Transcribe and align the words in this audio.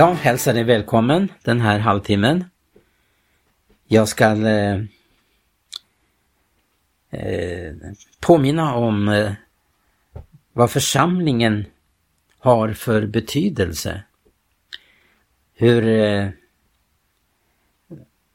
Jag 0.00 0.14
hälsar 0.14 0.54
dig 0.54 0.64
välkommen 0.64 1.28
den 1.42 1.60
här 1.60 1.78
halvtimmen. 1.78 2.44
Jag 3.86 4.08
ska 4.08 4.24
eh, 4.24 4.80
eh, 7.10 7.74
påminna 8.20 8.74
om 8.74 9.08
eh, 9.08 9.32
vad 10.52 10.70
församlingen 10.70 11.64
har 12.38 12.72
för 12.72 13.06
betydelse. 13.06 14.02
Hur 15.54 15.88
eh, 15.88 16.28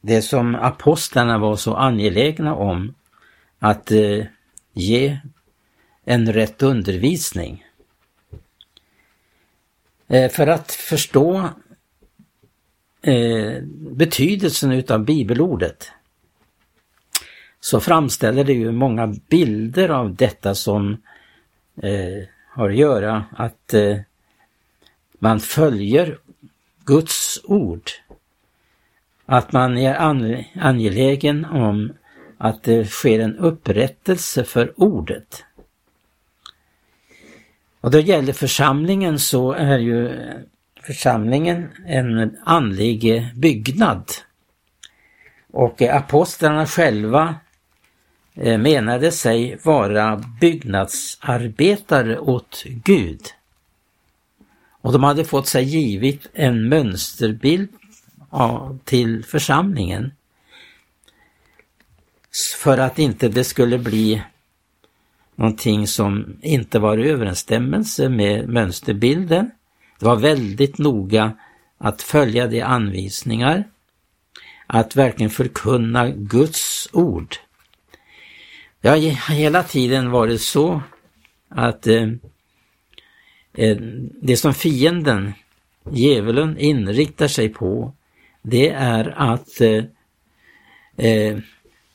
det 0.02 0.22
som 0.22 0.56
apostlarna 0.56 1.38
var 1.38 1.56
så 1.56 1.76
angelägna 1.76 2.56
om 2.56 2.96
att 3.60 3.92
eh, 3.92 4.26
ge 4.74 5.20
en 6.04 6.34
rätt 6.34 6.64
undervisning. 6.64 7.66
Eh, 10.08 10.32
för 10.32 10.48
att 10.48 10.72
förstå 10.72 11.50
eh, 13.06 13.62
betydelsen 13.92 14.72
utav 14.72 15.06
bibelordet 15.06 15.92
så 17.60 17.80
framställer 17.80 18.44
det 18.44 18.54
ju 18.54 18.72
många 18.72 19.16
bilder 19.30 19.90
av 19.90 20.16
detta 20.16 20.56
som 20.56 20.98
eh, 21.82 22.28
har 22.50 22.70
att 22.70 22.76
göra 22.76 23.26
att 23.32 23.74
eh, 23.74 23.98
man 25.20 25.40
följer 25.40 26.18
Guds 26.86 27.42
ord. 27.44 27.90
Att 29.26 29.52
man 29.52 29.78
är 29.78 29.96
angelägen 30.56 31.46
om 31.46 31.94
att 32.38 32.64
det 32.64 32.86
sker 32.86 33.20
en 33.20 33.38
upprättelse 33.38 34.44
för 34.44 34.74
ordet. 34.82 35.44
Och 37.82 37.92
då 37.92 38.00
gäller 38.00 38.34
församlingen 38.34 39.20
så 39.20 39.52
är 39.52 39.78
ju 39.78 40.12
församlingen 40.86 41.70
en 41.86 42.38
andlig 42.44 43.30
byggnad. 43.36 44.12
Och 45.54 45.82
apostlarna 45.82 46.68
själva 46.68 47.36
eh, 48.36 48.58
menade 48.58 49.12
sig 49.12 49.60
vara 49.64 50.24
byggnadsarbetare 50.42 52.20
åt 52.20 52.64
Gud. 52.66 53.22
Och 54.82 54.94
de 54.94 55.04
hade 55.04 55.26
fått 55.26 55.48
sig 55.48 55.64
givit 55.64 56.28
en 56.34 56.70
mönsterbild 56.70 57.70
till 58.84 59.26
församlingen. 59.26 60.12
För 62.58 62.78
att 62.78 63.00
inte 63.00 63.30
det 63.30 63.44
skulle 63.44 63.78
bli 63.78 64.24
någonting 65.36 65.88
som 65.88 66.38
inte 66.42 66.80
var 66.80 66.98
i 66.98 67.10
överensstämmelse 67.10 68.10
med 68.10 68.50
mönsterbilden. 68.50 69.52
Det 70.00 70.06
var 70.06 70.16
väldigt 70.16 70.78
noga 70.78 71.34
att 71.78 72.02
följa 72.02 72.48
de 72.48 72.62
anvisningar, 72.62 73.64
att 74.68 74.96
verkligen 74.96 75.30
förkunna 75.30 76.10
Guds 76.10 76.90
ord. 76.92 77.36
Det 78.82 78.90
har 78.90 79.32
hela 79.32 79.64
tiden 79.64 80.12
varit 80.12 80.42
så 80.42 80.82
att 81.50 81.88
eh, 81.88 82.10
eh, 83.54 83.78
det 84.22 84.38
som 84.38 84.54
fienden, 84.54 85.34
djävulen, 85.92 86.58
inriktar 86.58 87.28
sig 87.28 87.50
på, 87.50 87.94
det 88.42 88.70
är 88.70 89.14
att 89.18 89.62
eh, 89.62 89.84
eh 90.98 91.38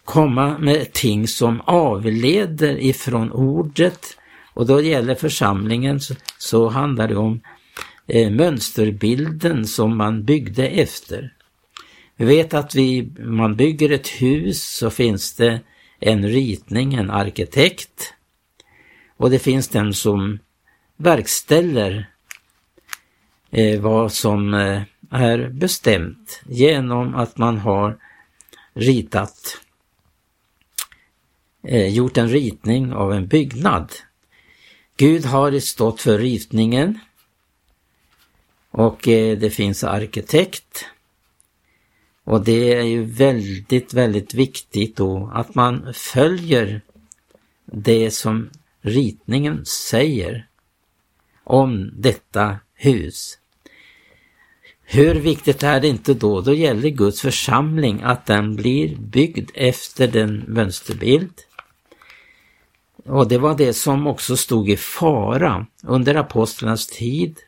komma 0.05 0.59
med 0.59 0.93
ting 0.93 1.29
som 1.29 1.61
avleder 1.61 2.79
ifrån 2.79 3.33
ordet 3.33 4.07
och 4.55 4.67
då 4.67 4.77
det 4.77 4.89
gäller 4.89 5.15
församlingen 5.15 6.01
så, 6.01 6.15
så 6.39 6.69
handlar 6.69 7.09
det 7.09 7.17
om 7.17 7.41
Eh, 8.13 8.31
mönsterbilden 8.31 9.67
som 9.67 9.97
man 9.97 10.25
byggde 10.25 10.69
efter. 10.69 11.35
Vi 12.17 12.25
vet 12.25 12.55
att 12.55 12.75
vi, 12.75 13.13
man 13.19 13.57
bygger 13.57 13.91
ett 13.91 14.09
hus 14.09 14.63
så 14.63 14.91
finns 14.91 15.35
det 15.35 15.61
en 16.01 16.29
ritning, 16.29 16.95
en 16.95 17.11
arkitekt 17.11 18.15
och 19.17 19.31
det 19.31 19.39
finns 19.39 19.69
den 19.69 19.95
som 19.95 20.39
verkställer 20.97 22.11
eh, 23.51 23.81
vad 23.81 24.13
som 24.13 24.55
eh, 24.55 24.83
är 25.11 25.49
bestämt 25.49 26.43
genom 26.47 27.15
att 27.15 27.39
man 27.39 27.59
har 27.59 27.99
ritat 28.75 29.61
eh, 31.67 31.89
gjort 31.89 32.17
en 32.17 32.29
ritning 32.29 32.93
av 32.93 33.13
en 33.13 33.27
byggnad. 33.27 33.93
Gud 34.97 35.25
har 35.25 35.59
stått 35.61 36.01
för 36.01 36.19
ritningen 36.19 36.99
och 38.71 39.09
eh, 39.09 39.39
det 39.39 39.51
finns 39.51 39.85
arkitekt. 39.85 40.85
Och 42.25 42.45
det 42.45 42.75
är 42.75 42.83
ju 42.83 43.05
väldigt, 43.05 43.95
väldigt 43.95 44.35
viktigt 44.35 44.97
då 44.97 45.31
att 45.35 45.55
man 45.55 45.95
följer 45.95 46.81
det 47.65 48.11
som 48.11 48.51
ritningen 48.81 49.65
säger 49.67 50.47
om 51.45 51.91
detta 51.95 52.57
hus. 52.75 53.39
Hur 54.83 55.15
viktigt 55.15 55.63
är 55.63 55.81
det 55.81 55.89
inte 55.89 56.15
då? 56.15 56.41
Då 56.41 56.55
gäller 56.55 56.89
Guds 56.89 57.21
församling 57.21 58.01
att 58.03 58.27
den 58.27 58.57
blir 58.57 58.97
byggd 58.97 59.51
efter 59.55 60.09
den 60.09 60.45
mönsterbild 60.49 61.33
och 63.05 63.29
det 63.29 63.39
var 63.39 63.55
det 63.57 63.73
som 63.73 64.07
också 64.07 64.37
stod 64.37 64.71
i 64.71 64.77
fara 64.77 65.67
under 65.83 66.15
apostlarnas 66.15 66.87
tid, 66.87 67.39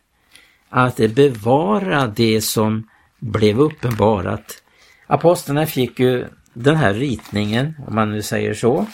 att 0.74 0.96
bevara 0.96 2.06
det 2.06 2.40
som 2.40 2.88
blev 3.18 3.60
uppenbarat. 3.60 4.62
Apostlarna 5.06 5.66
fick 5.66 6.00
ju 6.00 6.26
den 6.54 6.76
här 6.76 6.94
ritningen, 6.94 7.74
om 7.86 7.94
man 7.94 8.10
nu 8.10 8.22
säger 8.22 8.54
så, 8.54 8.86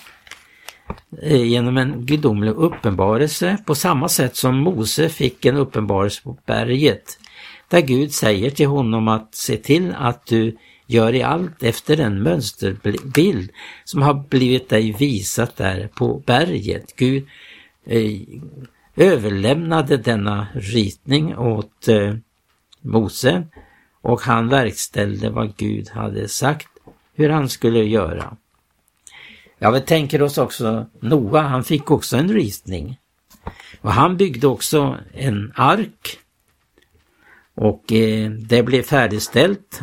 eh, 1.23 1.43
genom 1.43 1.77
en 1.77 2.07
gudomlig 2.07 2.51
uppenbarelse 2.51 3.59
på 3.67 3.75
samma 3.75 4.09
sätt 4.09 4.37
som 4.37 4.57
Mose 4.57 5.09
fick 5.09 5.45
en 5.45 5.57
uppenbarelse 5.57 6.23
på 6.23 6.39
berget. 6.47 7.19
Där 7.69 7.81
Gud 7.81 8.13
säger 8.13 8.51
till 8.51 8.67
honom 8.67 9.09
att 9.09 9.35
se 9.35 9.57
till 9.57 9.95
att 9.99 10.27
du 10.27 10.57
gör 10.87 11.15
i 11.15 11.23
allt 11.23 11.63
efter 11.63 11.97
den 11.97 12.23
mönsterbild 12.23 13.51
som 13.85 14.03
har 14.03 14.15
blivit 14.15 14.69
dig 14.69 14.93
visat 14.93 15.57
där 15.57 15.89
på 15.95 16.23
berget. 16.27 16.97
Gud 16.97 17.27
eh, 17.87 18.13
överlämnade 18.99 19.97
denna 19.97 20.47
ritning 20.55 21.39
åt 21.39 21.89
eh, 21.89 22.15
Mose 22.81 23.47
och 24.03 24.21
han 24.21 24.49
verkställde 24.49 25.31
vad 25.31 25.57
Gud 25.57 25.89
hade 25.89 26.29
sagt 26.29 26.69
hur 27.15 27.29
han 27.29 27.49
skulle 27.49 27.85
göra. 27.85 28.37
Ja, 29.59 29.71
vi 29.71 29.81
tänker 29.81 30.23
oss 30.23 30.39
också 30.39 30.87
Noa, 31.01 31.41
han 31.41 31.65
fick 31.65 31.91
också 31.91 32.17
en 32.17 32.29
ritning. 32.29 32.99
Och 33.81 33.93
han 33.93 34.17
byggde 34.17 34.47
också 34.47 34.97
en 35.13 35.53
ark. 35.55 36.19
Och 37.55 37.93
eh, 37.93 38.31
det 38.31 38.63
blev 38.63 38.83
färdigställt 38.83 39.83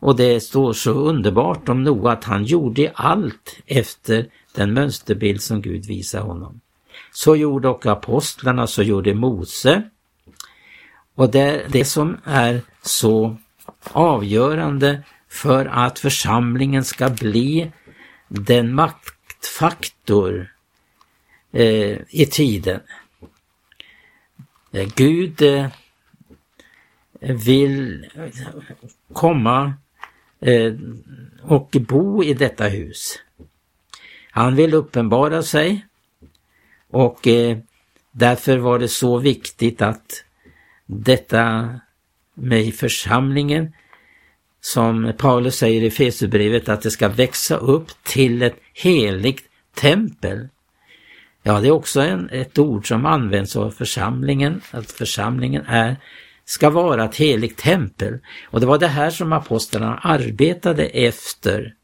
och 0.00 0.16
det 0.16 0.40
står 0.40 0.72
så 0.72 0.90
underbart 0.90 1.68
om 1.68 1.84
Noa 1.84 2.12
att 2.12 2.24
han 2.24 2.44
gjorde 2.44 2.92
allt 2.94 3.56
efter 3.66 4.26
den 4.54 4.72
mönsterbild 4.72 5.42
som 5.42 5.62
Gud 5.62 5.86
visade 5.86 6.24
honom. 6.24 6.60
Så 7.14 7.36
gjorde 7.36 7.68
också 7.68 7.90
apostlarna, 7.90 8.66
så 8.66 8.82
gjorde 8.82 9.14
Mose. 9.14 9.82
Och 11.14 11.30
det, 11.30 11.66
det 11.68 11.84
som 11.84 12.16
är 12.24 12.60
så 12.82 13.36
avgörande 13.92 15.02
för 15.28 15.66
att 15.66 15.98
församlingen 15.98 16.84
ska 16.84 17.08
bli 17.08 17.72
den 18.28 18.74
maktfaktor 18.74 20.52
eh, 21.52 21.98
i 22.08 22.26
tiden. 22.30 22.80
Eh, 24.72 24.88
Gud 24.94 25.42
eh, 25.42 25.66
vill 27.20 28.06
komma 29.12 29.74
Eh, 30.44 30.74
och 31.42 31.76
bo 31.88 32.24
i 32.24 32.34
detta 32.34 32.64
hus. 32.64 33.18
Han 34.30 34.56
vill 34.56 34.74
uppenbara 34.74 35.42
sig 35.42 35.86
och 36.94 37.28
eh, 37.28 37.58
därför 38.12 38.58
var 38.58 38.78
det 38.78 38.88
så 38.88 39.18
viktigt 39.18 39.82
att 39.82 40.24
detta 40.86 41.68
med 42.34 42.74
församlingen 42.74 43.72
som 44.60 45.12
Paulus 45.18 45.56
säger 45.56 45.82
i 45.82 45.90
Fesubrevet 45.90 46.68
att 46.68 46.82
det 46.82 46.90
ska 46.90 47.08
växa 47.08 47.56
upp 47.56 47.88
till 48.02 48.42
ett 48.42 48.56
heligt 48.72 49.44
tempel. 49.74 50.48
Ja, 51.42 51.60
det 51.60 51.68
är 51.68 51.72
också 51.72 52.00
en, 52.00 52.30
ett 52.30 52.58
ord 52.58 52.88
som 52.88 53.06
används 53.06 53.56
av 53.56 53.70
församlingen, 53.70 54.60
att 54.70 54.90
församlingen 54.90 55.62
är 55.66 55.96
ska 56.44 56.70
vara 56.70 57.04
ett 57.04 57.16
heligt 57.16 57.58
tempel. 57.58 58.18
Och 58.44 58.60
det 58.60 58.66
var 58.66 58.78
det 58.78 58.88
här 58.88 59.10
som 59.10 59.32
apostlarna 59.32 59.98
arbetade 59.98 60.84
efter. 60.84 61.74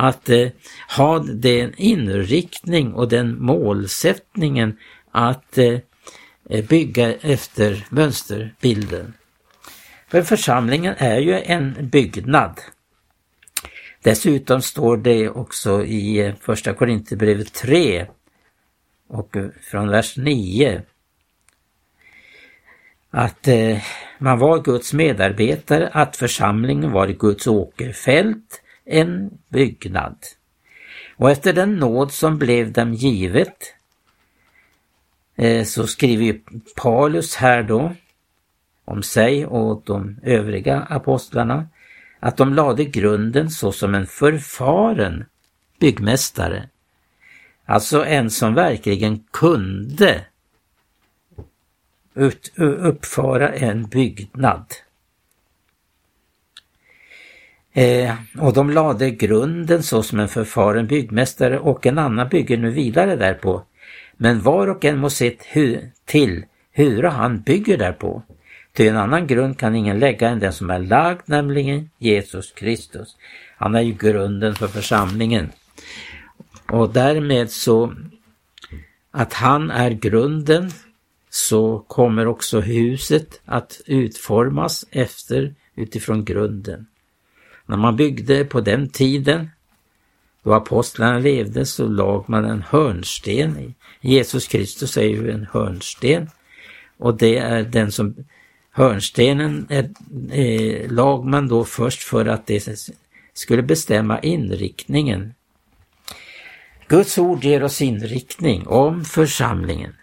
Att 0.00 0.28
eh, 0.28 0.48
ha 0.96 1.18
den 1.18 1.74
inriktning 1.76 2.92
och 2.92 3.08
den 3.08 3.42
målsättningen 3.42 4.78
att 5.10 5.58
eh, 5.58 5.78
eh, 6.50 6.64
bygga 6.64 7.14
efter 7.14 7.86
mönsterbilden. 7.90 9.14
För 10.08 10.22
församlingen 10.22 10.94
är 10.98 11.18
ju 11.18 11.40
en 11.40 11.88
byggnad. 11.88 12.60
Dessutom 14.02 14.62
står 14.62 14.96
det 14.96 15.28
också 15.28 15.84
i 15.84 16.18
eh, 16.18 16.34
första 16.40 16.74
Korinthierbrevet 16.74 17.52
3 17.52 18.06
och 19.08 19.36
eh, 19.36 19.46
från 19.70 19.88
vers 19.88 20.16
9 20.16 20.82
att 23.10 23.48
eh, 23.48 23.78
man 24.18 24.38
var 24.38 24.62
Guds 24.62 24.92
medarbetare, 24.92 25.88
att 25.92 26.16
församlingen 26.16 26.92
var 26.92 27.06
Guds 27.06 27.46
åkerfält, 27.46 28.62
en 28.88 29.30
byggnad. 29.48 30.16
Och 31.16 31.30
efter 31.30 31.52
den 31.52 31.76
nåd 31.76 32.12
som 32.12 32.38
blev 32.38 32.72
dem 32.72 32.94
givet 32.94 33.74
eh, 35.36 35.64
så 35.64 35.86
skriver 35.86 36.40
Paulus 36.76 37.34
här 37.36 37.62
då 37.62 37.94
om 38.84 39.02
sig 39.02 39.46
och 39.46 39.82
de 39.86 40.16
övriga 40.22 40.80
apostlarna 40.80 41.68
att 42.20 42.36
de 42.36 42.54
lade 42.54 42.84
grunden 42.84 43.50
såsom 43.50 43.94
en 43.94 44.06
förfaren 44.06 45.24
byggmästare. 45.78 46.68
Alltså 47.64 48.04
en 48.04 48.30
som 48.30 48.54
verkligen 48.54 49.24
kunde 49.30 50.24
uppföra 52.82 53.52
en 53.52 53.86
byggnad. 53.86 54.64
Eh, 57.72 58.14
och 58.38 58.52
de 58.52 58.70
lade 58.70 59.10
grunden 59.10 59.82
såsom 59.82 60.20
en 60.20 60.28
förfaren 60.28 60.86
byggmästare 60.86 61.58
och 61.58 61.86
en 61.86 61.98
annan 61.98 62.28
bygger 62.28 62.56
nu 62.56 62.70
vidare 62.70 63.16
därpå. 63.16 63.62
Men 64.16 64.40
var 64.40 64.66
och 64.66 64.84
en 64.84 64.98
må 64.98 65.10
se 65.10 65.36
till 66.04 66.44
hur 66.72 67.02
han 67.02 67.40
bygger 67.40 67.78
därpå. 67.78 68.22
Till 68.72 68.88
en 68.88 68.96
annan 68.96 69.26
grund 69.26 69.58
kan 69.58 69.74
ingen 69.74 69.98
lägga 69.98 70.28
än 70.28 70.38
den 70.38 70.52
som 70.52 70.70
är 70.70 70.78
lagd, 70.78 71.20
nämligen 71.24 71.90
Jesus 71.98 72.52
Kristus. 72.52 73.16
Han 73.56 73.74
är 73.74 73.80
ju 73.80 73.92
grunden 73.92 74.54
för 74.54 74.66
församlingen. 74.66 75.50
Och 76.70 76.92
därmed 76.92 77.50
så 77.50 77.94
att 79.10 79.32
han 79.32 79.70
är 79.70 79.90
grunden 79.90 80.70
så 81.30 81.78
kommer 81.78 82.26
också 82.26 82.60
huset 82.60 83.40
att 83.44 83.80
utformas 83.86 84.84
efter 84.90 85.54
utifrån 85.76 86.24
grunden. 86.24 86.86
När 87.68 87.76
man 87.76 87.96
byggde 87.96 88.44
på 88.44 88.60
den 88.60 88.88
tiden 88.88 89.50
då 90.42 90.54
apostlarna 90.54 91.18
levde 91.18 91.66
så 91.66 91.88
lag 91.88 92.24
man 92.28 92.44
en 92.44 92.62
hörnsten. 92.62 93.74
Jesus 94.00 94.48
Kristus 94.48 94.96
är 94.96 95.02
ju 95.02 95.30
en 95.30 95.46
hörnsten 95.52 96.30
och 96.98 97.16
det 97.16 97.38
är 97.38 97.62
den 97.62 97.92
som 97.92 98.14
hörnstenen 98.70 99.66
är, 99.70 99.90
eh, 100.30 100.90
lag 100.90 101.26
man 101.26 101.48
då 101.48 101.64
först 101.64 102.02
för 102.02 102.26
att 102.26 102.46
det 102.46 102.78
skulle 103.34 103.62
bestämma 103.62 104.20
inriktningen. 104.20 105.34
Guds 106.88 107.18
ord 107.18 107.44
ger 107.44 107.62
oss 107.62 107.82
inriktning 107.82 108.66
om 108.66 109.04
församlingen. 109.04 109.94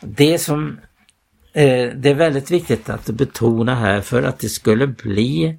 Det 0.00 0.38
som 0.38 0.78
eh, 1.52 1.88
det 1.94 2.10
är 2.10 2.14
väldigt 2.14 2.50
viktigt 2.50 2.88
att 2.88 3.06
betona 3.06 3.74
här 3.74 4.00
för 4.00 4.22
att 4.22 4.38
det 4.38 4.48
skulle 4.48 4.86
bli 4.86 5.58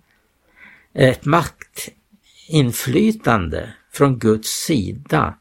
ett 0.94 1.26
maktinflytande 1.26 3.74
från 3.92 4.20
Guds 4.20 4.50
sida 4.50 5.38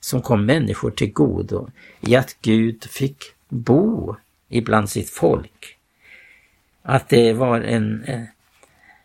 som 0.00 0.22
kom 0.22 0.46
människor 0.46 0.90
till 0.90 1.12
godo 1.12 1.70
i 2.00 2.16
att 2.16 2.36
Gud 2.42 2.84
fick 2.84 3.24
bo 3.48 4.16
ibland 4.48 4.90
sitt 4.90 5.10
folk. 5.10 5.76
Att 6.82 7.08
det 7.08 7.32
var 7.32 7.60
en, 7.60 8.04
en, 8.04 8.26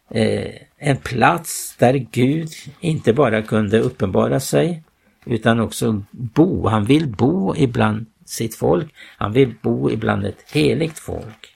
eh, 0.10 0.52
en 0.78 0.98
plats 0.98 1.76
där 1.78 1.94
Gud 1.94 2.50
inte 2.80 3.14
bara 3.14 3.42
kunde 3.42 3.80
uppenbara 3.80 4.40
sig 4.40 4.84
utan 5.26 5.60
också 5.60 6.04
bo. 6.12 6.68
Han 6.68 6.86
vill 6.86 7.08
bo 7.08 7.56
ibland 7.56 8.06
sitt 8.26 8.56
folk. 8.56 8.94
Han 9.18 9.34
vill 9.34 9.56
bo 9.62 9.92
ibland 9.92 10.26
ett 10.26 10.52
heligt 10.52 11.00
folk. 11.00 11.56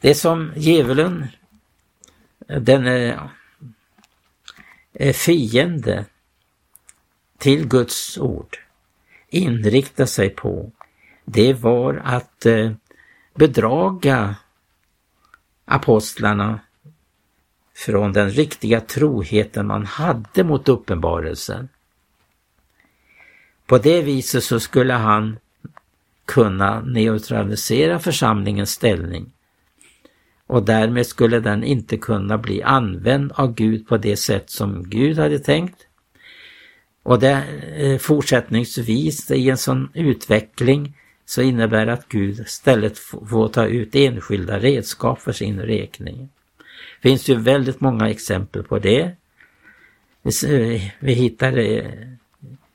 Det 0.00 0.14
som 0.14 0.52
djävulen, 0.56 1.26
den 2.58 2.86
eh, 2.86 2.92
är, 2.92 3.30
är 4.92 5.08
eh, 5.08 5.12
fiende 5.12 6.04
till 7.38 7.68
Guds 7.68 8.18
ord, 8.18 8.56
inrikta 9.28 10.06
sig 10.06 10.30
på, 10.30 10.70
det 11.24 11.52
var 11.52 12.02
att 12.04 12.46
eh, 12.46 12.72
bedraga 13.34 14.36
apostlarna 15.64 16.60
från 17.74 18.12
den 18.12 18.30
riktiga 18.30 18.80
troheten 18.80 19.66
man 19.66 19.86
hade 19.86 20.44
mot 20.44 20.68
uppenbarelsen. 20.68 21.68
På 23.66 23.78
det 23.78 24.02
viset 24.02 24.44
så 24.44 24.60
skulle 24.60 24.94
han 24.94 25.38
kunna 26.24 26.80
neutralisera 26.80 27.98
församlingens 27.98 28.70
ställning 28.70 29.32
och 30.50 30.62
därmed 30.62 31.06
skulle 31.06 31.40
den 31.40 31.64
inte 31.64 31.96
kunna 31.96 32.38
bli 32.38 32.62
använd 32.62 33.32
av 33.32 33.54
Gud 33.54 33.88
på 33.88 33.96
det 33.96 34.16
sätt 34.16 34.50
som 34.50 34.90
Gud 34.90 35.18
hade 35.18 35.38
tänkt. 35.38 35.86
Och 37.02 37.18
det 37.20 37.44
eh, 37.76 37.98
fortsättningsvis 37.98 39.30
i 39.30 39.50
en 39.50 39.58
sån 39.58 39.88
utveckling 39.94 40.94
så 41.26 41.42
innebär 41.42 41.86
att 41.86 42.08
Gud 42.08 42.40
istället 42.40 42.98
får 42.98 43.48
ta 43.48 43.66
ut 43.66 43.94
enskilda 43.94 44.58
redskap 44.58 45.20
för 45.20 45.32
sin 45.32 45.60
räkning. 45.60 46.28
Det 47.02 47.08
finns 47.08 47.28
ju 47.28 47.34
väldigt 47.34 47.80
många 47.80 48.10
exempel 48.10 48.62
på 48.62 48.78
det. 48.78 49.02
Eh, 50.46 50.82
vi 51.00 51.12
hittar 51.12 51.52
det 51.52 51.94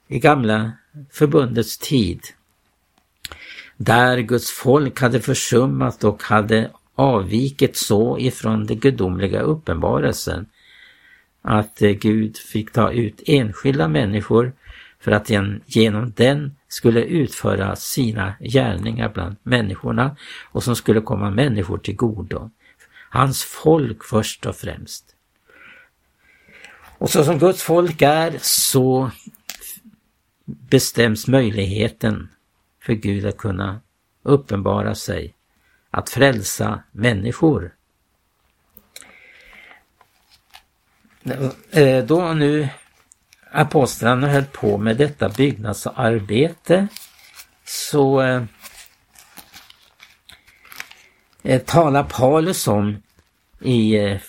i 0.08 0.20
gamla 0.20 0.72
förbundets 1.12 1.78
tid. 1.78 2.22
Där 3.78 4.18
Guds 4.18 4.52
folk 4.52 5.02
hade 5.02 5.22
försummat 5.22 6.04
och 6.04 6.24
hade 6.24 6.72
avvikit 6.96 7.78
så 7.78 8.20
ifrån 8.20 8.66
den 8.66 8.80
gudomliga 8.80 9.40
uppenbarelsen 9.40 10.46
att 11.42 11.82
eh, 11.82 11.92
Gud 11.92 12.38
fick 12.38 12.72
ta 12.72 12.92
ut 12.92 13.22
enskilda 13.26 13.88
människor 13.88 14.54
för 15.00 15.12
att 15.12 15.30
genom 15.66 16.14
den 16.16 16.56
skulle 16.68 17.04
utföra 17.04 17.76
sina 17.76 18.34
gärningar 18.40 19.12
bland 19.14 19.36
människorna 19.44 20.16
och 20.52 20.64
som 20.64 20.76
skulle 20.76 21.02
komma 21.02 21.30
människor 21.30 21.78
till 21.78 21.96
godo. 21.96 22.50
Hans 23.10 23.44
folk 23.44 24.04
först 24.04 24.46
och 24.46 24.56
främst. 24.56 25.16
Och 26.98 27.10
så 27.10 27.24
som 27.24 27.40
Guds 27.40 27.64
folk 27.64 28.02
är 28.02 28.38
så 28.42 29.12
bestäms 30.46 31.28
möjligheten 31.28 32.30
för 32.82 32.94
Gud 32.94 33.26
att 33.26 33.38
kunna 33.38 33.82
uppenbara 34.24 34.96
sig, 34.96 35.35
att 35.96 36.10
frälsa 36.10 36.84
människor. 36.92 37.74
Eh, 41.72 42.06
då 42.06 42.34
nu 42.34 42.70
apostlarna 43.52 44.28
höll 44.28 44.46
på 44.46 44.78
med 44.78 44.98
detta 44.98 45.30
byggnadsarbete 45.30 46.88
så 47.66 48.22
eh, 48.22 48.44
eh 51.44 51.62
talar 51.62 52.04
Paulus 52.04 52.68
om 52.68 53.04
i 53.60 53.96
eh, 53.96 54.20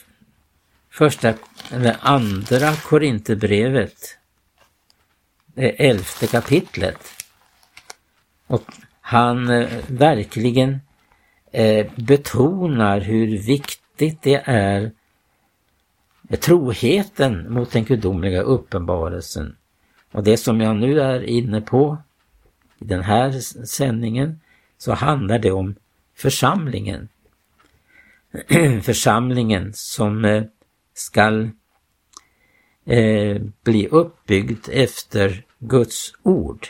första 0.91 1.35
eller 1.71 1.97
andra 2.01 2.77
Korinthierbrevet, 2.77 4.19
det 5.47 5.87
elfte 5.89 6.27
kapitlet. 6.27 7.25
Och 8.47 8.65
han 9.01 9.49
eh, 9.49 9.69
verkligen 9.87 10.86
eh, 11.53 11.87
betonar 11.97 13.01
hur 13.01 13.39
viktigt 13.39 14.23
det 14.23 14.43
är 14.45 14.93
troheten 16.41 17.53
mot 17.53 17.73
den 17.73 17.85
gudomliga 17.85 18.43
uppenbarelsen. 18.43 19.57
Och 20.13 20.25
det 20.25 20.37
som 20.37 20.61
jag 20.61 20.77
nu 20.77 21.01
är 21.01 21.23
inne 21.23 21.61
på 21.61 21.99
i 22.79 22.85
den 22.85 23.03
här 23.03 23.33
sändningen 23.67 24.41
så 24.79 24.93
handlar 24.93 25.39
det 25.39 25.51
om 25.51 25.75
församlingen. 26.15 27.09
församlingen 28.83 29.73
som 29.75 30.25
eh, 30.25 30.45
skall 30.95 31.51
eh, 32.85 33.43
bli 33.63 33.89
uppbyggd 33.89 34.69
efter 34.73 35.45
Guds 35.59 36.13
ord. 36.23 36.67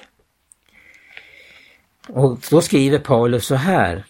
Och 2.09 2.39
då 2.51 2.61
skriver 2.61 2.99
Paulus 2.99 3.47
så 3.47 3.55
här. 3.55 4.05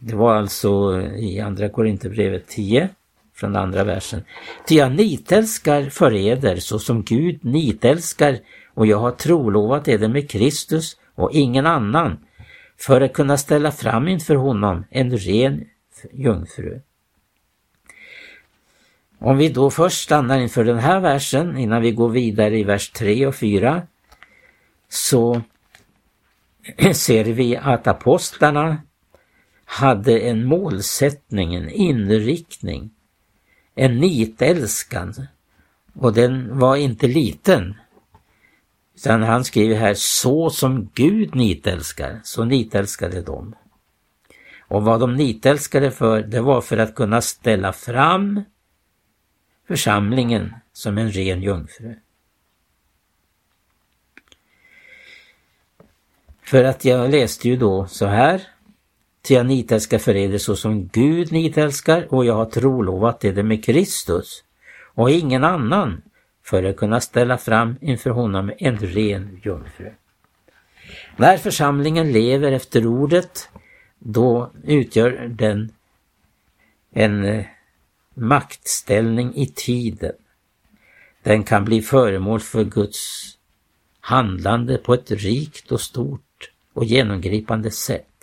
Det 0.00 0.14
var 0.14 0.34
alltså 0.34 1.00
eh, 1.00 1.24
i 1.24 1.40
Andra 1.40 1.68
Korinthierbrevet 1.68 2.48
10 2.48 2.88
från 3.34 3.56
andra 3.56 3.84
versen. 3.84 4.24
Ty 4.66 4.74
jag 4.74 4.92
nitälskar 4.92 5.90
för 5.90 6.14
eder 6.14 6.56
så 6.56 6.78
som 6.78 7.02
Gud 7.02 7.44
nitälskar 7.44 8.38
och 8.74 8.86
jag 8.86 8.98
har 8.98 9.10
trolovat 9.10 9.88
eder 9.88 10.08
med 10.08 10.30
Kristus 10.30 10.96
och 11.14 11.32
ingen 11.32 11.66
annan 11.66 12.18
för 12.78 13.00
att 13.00 13.12
kunna 13.12 13.36
ställa 13.36 13.72
fram 13.72 14.08
inför 14.08 14.34
honom 14.34 14.84
en 14.90 15.16
ren 15.16 15.64
jungfru. 16.12 16.80
Om 19.18 19.36
vi 19.36 19.48
då 19.48 19.70
först 19.70 20.02
stannar 20.02 20.38
inför 20.38 20.64
den 20.64 20.78
här 20.78 21.00
versen 21.00 21.58
innan 21.58 21.82
vi 21.82 21.90
går 21.92 22.08
vidare 22.08 22.58
i 22.58 22.64
vers 22.64 22.90
3 22.90 23.26
och 23.26 23.34
4 23.34 23.82
så 24.88 25.42
ser 26.92 27.24
vi 27.24 27.56
att 27.56 27.86
apostlarna 27.86 28.76
hade 29.66 30.18
en 30.18 30.44
målsättning, 30.44 31.54
en 31.54 31.70
inriktning, 31.70 32.90
en 33.74 33.98
nitälskan 33.98 35.14
och 35.94 36.12
den 36.12 36.58
var 36.58 36.76
inte 36.76 37.06
liten. 37.06 37.74
Utan 38.94 39.22
han 39.22 39.44
skriver 39.44 39.76
här 39.76 39.94
så 39.94 40.50
som 40.50 40.90
Gud 40.94 41.34
nitälskar, 41.34 42.20
så 42.24 42.44
nitälskade 42.44 43.22
de. 43.22 43.54
Och 44.68 44.82
vad 44.82 45.00
de 45.00 45.14
nitälskade 45.14 45.90
för, 45.90 46.22
det 46.22 46.40
var 46.40 46.60
för 46.60 46.78
att 46.78 46.94
kunna 46.94 47.20
ställa 47.20 47.72
fram 47.72 48.42
församlingen 49.68 50.54
som 50.72 50.98
en 50.98 51.10
ren 51.10 51.42
jungfru. 51.42 51.94
För 56.42 56.64
att 56.64 56.84
jag 56.84 57.10
läste 57.10 57.48
ju 57.48 57.56
då 57.56 57.86
så 57.86 58.06
här. 58.06 58.55
Ty 59.26 59.34
jag 59.34 59.46
nitälskar 59.46 59.98
för 59.98 60.16
er 60.16 60.38
så 60.38 60.56
som 60.56 60.88
Gud 60.88 61.32
nitälskar 61.32 62.14
och 62.14 62.24
jag 62.24 62.34
har 62.34 62.44
trolovat 62.44 63.20
det 63.20 63.42
med 63.42 63.64
Kristus 63.64 64.44
och 64.94 65.10
ingen 65.10 65.44
annan 65.44 66.02
för 66.44 66.64
att 66.64 66.76
kunna 66.76 67.00
ställa 67.00 67.38
fram 67.38 67.76
inför 67.80 68.10
honom 68.10 68.52
en 68.58 68.78
ren 68.78 69.40
jungfru. 69.44 69.90
När 71.16 71.36
församlingen 71.36 72.12
lever 72.12 72.52
efter 72.52 72.86
ordet, 72.86 73.48
då 73.98 74.50
utgör 74.64 75.28
den 75.28 75.72
en 76.90 77.24
eh, 77.24 77.44
maktställning 78.14 79.34
i 79.34 79.46
tiden. 79.46 80.14
Den 81.22 81.44
kan 81.44 81.64
bli 81.64 81.82
föremål 81.82 82.40
för 82.40 82.64
Guds 82.64 83.32
handlande 84.00 84.78
på 84.78 84.94
ett 84.94 85.10
rikt 85.10 85.72
och 85.72 85.80
stort 85.80 86.50
och 86.72 86.84
genomgripande 86.84 87.70
sätt. 87.70 88.15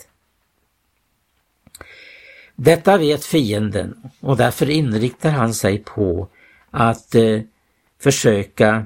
Detta 2.56 2.98
vet 2.98 3.26
fienden 3.26 4.12
och 4.20 4.38
därför 4.38 4.70
inriktar 4.70 5.30
han 5.30 5.54
sig 5.54 5.78
på 5.78 6.28
att 6.72 7.16
eh, 7.16 7.42
försöka 8.00 8.86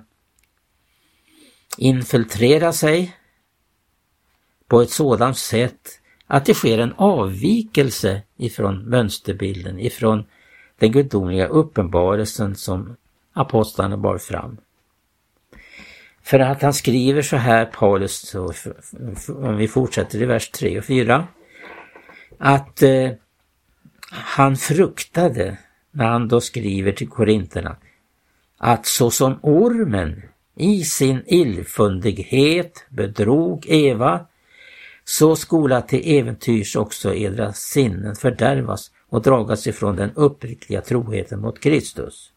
infiltrera 1.78 2.74
sig 2.74 3.16
på 4.68 4.82
ett 4.82 4.92
sådant 4.92 5.38
sätt 5.38 6.00
att 6.28 6.46
det 6.46 6.54
sker 6.54 6.78
en 6.78 6.94
avvikelse 6.98 8.22
ifrån 8.38 8.90
mönsterbilden, 8.90 9.80
ifrån 9.80 10.26
den 10.80 10.92
gudomliga 10.92 11.48
uppenbarelsen 11.48 12.56
som 12.56 12.96
apostlarna 13.34 13.98
bar 13.98 14.18
fram. 14.18 14.58
För 16.24 16.40
att 16.40 16.62
han 16.62 16.74
skriver 16.74 17.22
så 17.22 17.38
här, 17.38 17.66
Paulus, 17.66 18.36
om 19.28 19.58
vi 19.58 19.68
fortsätter 19.68 20.22
i 20.22 20.26
vers 20.26 20.50
3 20.50 20.78
och 20.78 20.86
4, 20.86 21.28
att 22.38 22.82
eh, 22.82 23.12
han 24.12 24.56
fruktade 24.56 25.58
när 25.92 26.06
han 26.06 26.28
då 26.28 26.42
skriver 26.42 26.92
till 26.92 27.10
korinterna 27.10 27.76
att 28.58 28.86
såsom 28.86 29.40
ormen 29.42 30.22
i 30.56 30.84
sin 30.84 31.24
illfundighet 31.26 32.86
bedrog 32.90 33.66
Eva, 33.68 34.26
så 35.06 35.36
skola 35.36 35.82
till 35.82 36.18
äventyrs 36.20 36.76
också 36.76 37.14
edra 37.14 37.54
sinnen 37.54 38.16
fördärvas 38.16 38.92
och 39.10 39.22
dragas 39.22 39.68
ifrån 39.68 39.96
den 39.96 40.12
uppriktiga 40.16 40.82
troheten 40.82 41.42
mot 41.42 41.60
Kristus. 41.60 42.32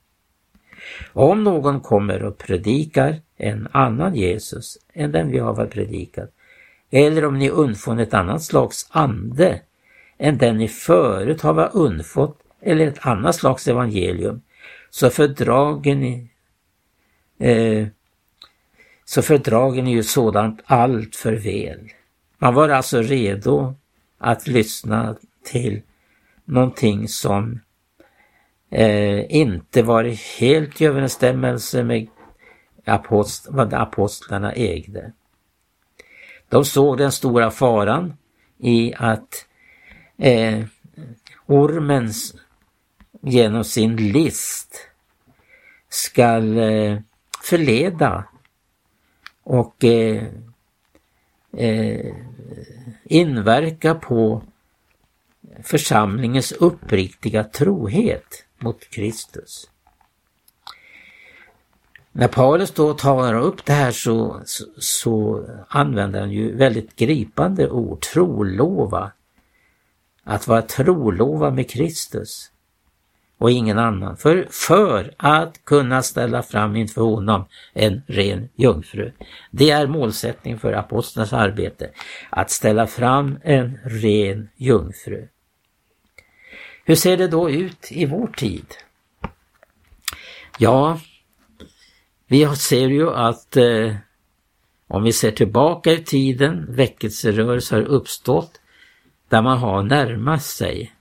Om 1.12 1.44
någon 1.44 1.80
kommer 1.80 2.22
och 2.22 2.38
predikar 2.38 3.20
en 3.36 3.68
annan 3.72 4.14
Jesus 4.14 4.78
än 4.94 5.12
den 5.12 5.30
vi 5.30 5.38
har 5.38 5.66
predikat, 5.66 6.30
eller 6.90 7.24
om 7.24 7.38
ni 7.38 7.50
undfått 7.50 7.98
ett 7.98 8.14
annat 8.14 8.42
slags 8.42 8.86
ande 8.90 9.60
än 10.20 10.38
den 10.38 10.56
ni 10.56 10.68
förut 10.68 11.40
har 11.40 11.76
undfått, 11.76 12.38
eller 12.60 12.86
ett 12.86 13.06
annat 13.06 13.34
slags 13.34 13.68
evangelium, 13.68 14.42
så 14.90 15.10
fördragen 15.10 16.00
ni 16.00 16.30
eh, 17.38 17.86
så 19.04 19.22
fördragen 19.22 19.84
ni 19.84 19.90
ju 19.90 20.02
sådant 20.02 20.60
allt 20.64 21.16
för 21.16 21.32
väl. 21.32 21.90
Man 22.38 22.54
var 22.54 22.68
alltså 22.68 23.02
redo 23.02 23.74
att 24.18 24.46
lyssna 24.46 25.16
till 25.44 25.82
någonting 26.44 27.08
som 27.08 27.60
eh, 28.70 29.36
inte 29.36 29.82
var 29.82 30.04
helt 30.40 30.80
i 30.80 30.84
överensstämmelse 30.84 31.84
med 31.84 32.08
apost 32.84 33.46
vad 33.50 33.74
apostlarna 33.74 34.52
ägde. 34.52 35.12
De 36.48 36.64
såg 36.64 36.98
den 36.98 37.12
stora 37.12 37.50
faran 37.50 38.14
i 38.58 38.94
att 38.96 39.46
eh, 40.20 40.64
ormens 41.46 42.34
genom 43.22 43.64
sin 43.64 43.96
list 43.96 44.88
skall 45.88 46.58
eh, 46.58 46.98
förleda 47.42 48.24
och 49.42 49.84
eh, 49.84 50.24
eh, 51.56 52.14
inverka 53.04 53.94
på 53.94 54.42
församlingens 55.62 56.52
uppriktiga 56.52 57.44
trohet 57.44 58.44
mot 58.58 58.90
Kristus. 58.90 59.70
När 62.12 62.28
Paulus 62.28 62.70
då 62.70 62.94
talar 62.94 63.34
upp 63.34 63.64
det 63.64 63.72
här 63.72 63.92
så, 63.92 64.40
så, 64.44 64.64
så 64.78 65.44
använder 65.68 66.20
han 66.20 66.30
ju 66.30 66.56
väldigt 66.56 66.96
gripande 66.96 67.70
ord, 67.70 68.00
trolova. 68.00 69.12
Att 70.30 70.48
vara 70.48 70.62
trolova 70.62 71.50
med 71.50 71.70
Kristus 71.70 72.50
och 73.38 73.50
ingen 73.50 73.78
annan. 73.78 74.16
För, 74.16 74.48
för 74.50 75.14
att 75.16 75.64
kunna 75.64 76.02
ställa 76.02 76.42
fram 76.42 76.76
inför 76.76 77.02
honom 77.02 77.44
en 77.72 78.02
ren 78.06 78.48
jungfru. 78.54 79.12
Det 79.50 79.70
är 79.70 79.86
målsättningen 79.86 80.58
för 80.58 80.72
apostlarnas 80.72 81.32
arbete. 81.32 81.90
Att 82.30 82.50
ställa 82.50 82.86
fram 82.86 83.38
en 83.44 83.78
ren 83.84 84.48
jungfru. 84.56 85.28
Hur 86.84 86.94
ser 86.94 87.16
det 87.16 87.28
då 87.28 87.50
ut 87.50 87.92
i 87.92 88.06
vår 88.06 88.26
tid? 88.26 88.66
Ja, 90.58 91.00
vi 92.26 92.56
ser 92.56 92.88
ju 92.88 93.10
att 93.10 93.56
eh, 93.56 93.94
om 94.88 95.02
vi 95.02 95.12
ser 95.12 95.30
tillbaka 95.30 95.92
i 95.92 96.04
tiden, 96.04 96.66
väckelserörelser 96.68 97.76
har 97.76 97.84
uppstått 97.84 98.59
där 99.30 99.42
man 99.42 99.58
har 99.58 99.82
närmat 99.82 100.42
sig 100.42 100.92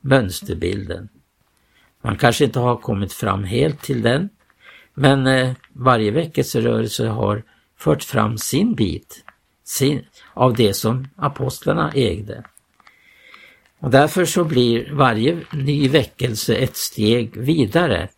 mönsterbilden. 0.00 1.08
Man 2.02 2.16
kanske 2.16 2.44
inte 2.44 2.60
har 2.60 2.76
kommit 2.76 3.12
fram 3.12 3.44
helt 3.44 3.82
till 3.82 4.02
den, 4.02 4.28
men 4.94 5.26
eh, 5.26 5.54
varje 5.72 6.10
väckelserörelse 6.10 7.06
har 7.08 7.42
fört 7.78 8.02
fram 8.02 8.38
sin 8.38 8.74
bit 8.74 9.24
sin, 9.64 10.04
av 10.34 10.54
det 10.54 10.74
som 10.74 11.08
apostlarna 11.16 11.92
ägde. 11.94 12.44
Och 13.78 13.90
därför 13.90 14.24
så 14.24 14.44
blir 14.44 14.92
varje 14.92 15.40
ny 15.52 15.88
väckelse 15.88 16.54
ett 16.54 16.76
steg 16.76 17.36
vidare. 17.36 18.08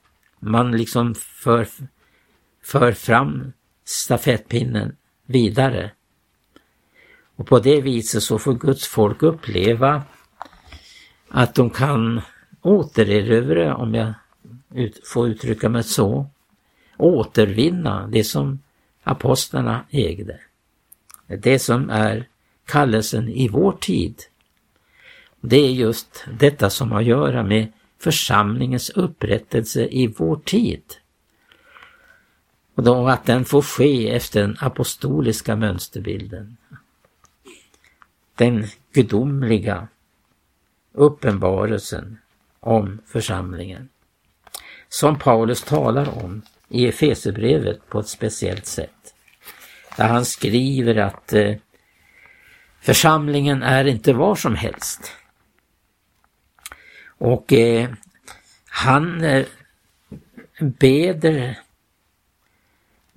Man 0.40 0.76
liksom 0.76 1.14
för, 1.14 1.68
för 2.64 2.92
fram 2.92 3.52
stafettpinnen 3.84 4.96
vidare. 5.26 5.90
Och 7.36 7.46
på 7.46 7.58
det 7.58 7.80
viset 7.80 8.22
så 8.22 8.38
får 8.38 8.54
Guds 8.54 8.88
folk 8.88 9.22
uppleva 9.22 10.02
att 11.28 11.54
de 11.54 11.70
kan 11.70 12.20
återerövra, 12.62 13.76
om 13.76 13.94
jag 13.94 14.14
ut, 14.74 15.08
får 15.08 15.28
uttrycka 15.28 15.68
mig 15.68 15.82
så, 15.82 16.26
återvinna 16.96 18.06
det 18.06 18.24
som 18.24 18.58
apostlarna 19.02 19.84
ägde. 19.90 20.40
Det 21.26 21.58
som 21.58 21.90
är 21.90 22.28
kallelsen 22.66 23.28
i 23.28 23.48
vår 23.48 23.72
tid. 23.72 24.22
Det 25.40 25.56
är 25.56 25.70
just 25.70 26.24
detta 26.38 26.70
som 26.70 26.92
har 26.92 27.00
att 27.00 27.06
göra 27.06 27.42
med 27.42 27.72
församlingens 27.98 28.90
upprättelse 28.90 29.88
i 29.90 30.06
vår 30.06 30.36
tid. 30.36 30.82
Och 32.74 32.82
då 32.82 33.08
att 33.08 33.26
den 33.26 33.44
får 33.44 33.62
ske 33.62 34.10
efter 34.10 34.40
den 34.40 34.56
apostoliska 34.60 35.56
mönsterbilden. 35.56 36.56
Den 38.34 38.66
gudomliga 38.92 39.88
uppenbarelsen 40.92 42.18
om 42.60 43.00
församlingen. 43.06 43.88
Som 44.88 45.18
Paulus 45.18 45.62
talar 45.62 46.24
om 46.24 46.42
i 46.68 46.88
Efesebrevet 46.88 47.88
på 47.88 48.00
ett 48.00 48.08
speciellt 48.08 48.66
sätt. 48.66 49.14
Där 49.96 50.08
han 50.08 50.24
skriver 50.24 50.96
att 50.96 51.32
eh, 51.32 51.56
församlingen 52.80 53.62
är 53.62 53.84
inte 53.84 54.12
var 54.12 54.34
som 54.34 54.54
helst. 54.54 55.12
Och 57.18 57.52
eh, 57.52 57.90
han 58.66 59.24
eh, 59.24 59.46
beder 60.60 61.58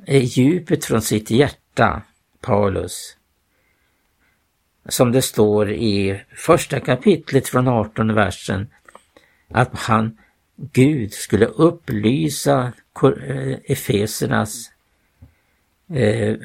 eh, 0.06 0.24
djupet 0.24 0.86
från 0.86 1.02
sitt 1.02 1.32
hjärta, 1.32 2.02
Paulus. 2.42 3.18
Som 4.88 5.12
det 5.12 5.22
står 5.22 5.72
i 5.72 6.22
första 6.36 6.80
kapitlet 6.80 7.48
från 7.48 7.68
18 7.68 8.14
versen, 8.14 8.68
att 9.50 9.80
han, 9.80 10.18
Gud, 10.56 11.14
skulle 11.14 11.46
upplysa 11.46 12.74
eh, 13.04 13.56
Efesernas 13.64 14.72
eh, 15.90 16.36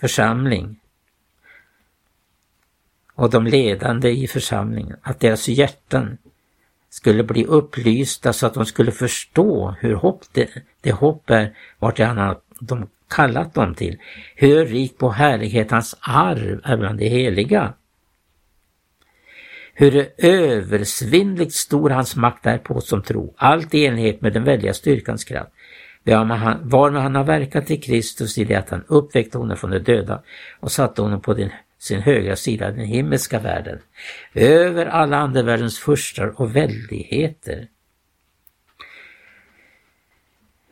församling 0.00 0.80
och 3.14 3.30
de 3.30 3.46
ledande 3.46 4.10
i 4.10 4.26
församlingen, 4.26 4.96
att 5.02 5.20
deras 5.20 5.48
hjärtan 5.48 6.18
skulle 6.90 7.24
bli 7.24 7.44
upplysta 7.44 8.32
så 8.32 8.46
att 8.46 8.54
de 8.54 8.66
skulle 8.66 8.92
förstå 8.92 9.74
hur 9.80 9.94
hopp 9.94 10.24
det, 10.32 10.48
det 10.80 10.92
hopp 10.92 11.30
är, 11.30 11.56
vart 11.78 11.98
han 11.98 12.18
annat 12.18 12.44
de 12.60 12.88
kallat 13.10 13.54
dem 13.54 13.74
till. 13.74 13.98
Hur 14.34 14.66
rik 14.66 14.98
på 14.98 15.10
härlighet 15.10 15.70
hans 15.70 15.96
arv 16.00 16.60
är 16.64 16.76
bland 16.76 16.98
de 16.98 17.08
heliga. 17.08 17.74
Hur 19.74 20.08
översvinnligt 20.18 21.54
stor 21.54 21.90
hans 21.90 22.16
makt 22.16 22.46
är 22.46 22.58
på 22.58 22.74
oss 22.74 22.88
som 22.88 23.02
tro, 23.02 23.34
allt 23.36 23.74
i 23.74 23.86
enlighet 23.86 24.20
med 24.20 24.32
den 24.32 24.44
väldiga 24.44 24.74
styrkans 24.74 25.24
kraft. 25.24 25.50
Varmed 26.04 27.02
han 27.02 27.14
har 27.14 27.24
verkat 27.24 27.70
i 27.70 27.76
Kristus 27.76 28.38
i 28.38 28.44
det 28.44 28.54
att 28.54 28.70
han 28.70 28.84
uppväckte 28.86 29.38
honom 29.38 29.56
från 29.56 29.70
de 29.70 29.78
döda 29.78 30.22
och 30.60 30.72
satte 30.72 31.02
honom 31.02 31.20
på 31.20 31.34
din, 31.34 31.50
sin 31.78 32.00
högra 32.00 32.36
sida, 32.36 32.70
den 32.70 32.86
himmelska 32.86 33.38
världen, 33.38 33.78
över 34.34 34.86
alla 34.86 35.16
andevärldens 35.16 35.78
furstar 35.78 36.40
och 36.40 36.56
väldigheter 36.56 37.68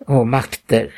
och 0.07 0.27
makter 0.27 0.91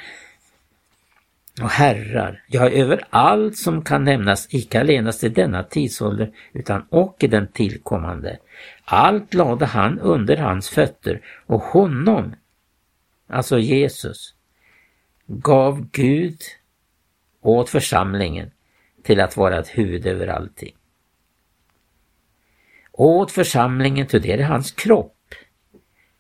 och 1.63 1.71
herrar, 1.71 2.43
ja 2.47 2.71
över 2.71 3.05
allt 3.11 3.57
som 3.57 3.85
kan 3.85 4.05
nämnas, 4.05 4.49
icke 4.51 4.81
allenast 4.81 5.25
i 5.25 5.29
denna 5.29 5.63
tidsålder 5.63 6.33
utan 6.53 6.83
och 6.91 7.17
i 7.21 7.27
den 7.27 7.49
tillkommande. 7.53 8.39
Allt 8.85 9.35
lade 9.35 9.67
han 9.67 9.99
under 9.99 10.37
hans 10.37 10.69
fötter 10.69 11.21
och 11.47 11.63
honom, 11.63 12.35
alltså 13.29 13.59
Jesus, 13.59 14.35
gav 15.27 15.91
Gud 15.93 16.41
åt 17.41 17.71
församlingen 17.71 18.51
till 19.03 19.21
att 19.21 19.37
vara 19.37 19.59
ett 19.59 19.69
huvud 19.69 20.07
över 20.07 20.27
allting. 20.27 20.77
Åt 22.93 23.33
församlingen, 23.33 24.07
till 24.07 24.23
det 24.23 24.33
är 24.33 24.45
hans 24.45 24.71
kropp 24.71 25.17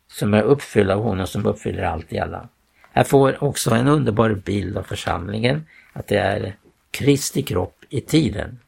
som 0.06 0.34
är 0.34 0.42
uppfylld 0.42 0.90
av 0.90 1.02
honom 1.02 1.26
som 1.26 1.46
uppfyller 1.46 1.82
allt 1.82 2.12
i 2.12 2.18
alla. 2.18 2.48
Här 2.92 3.04
får 3.04 3.44
också 3.44 3.70
en 3.70 3.88
underbar 3.88 4.34
bild 4.34 4.76
av 4.76 4.82
församlingen, 4.82 5.66
att 5.92 6.08
det 6.08 6.18
är 6.18 6.56
Kristi 6.90 7.42
kropp 7.42 7.84
i 7.88 8.00
tiden. 8.00 8.58